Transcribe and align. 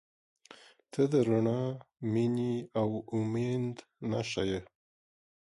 •ته 0.91 1.01
د 1.11 1.13
رڼا، 1.27 1.61
مینې، 2.11 2.55
او 2.81 2.89
امید 3.17 3.75
نښه 4.11 4.43
یې. 4.49 4.59